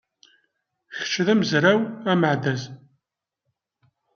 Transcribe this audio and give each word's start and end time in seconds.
Kečč 0.95 1.13
d 1.25 1.27
amezraw 1.33 1.79
ameɛdaz. 2.11 2.61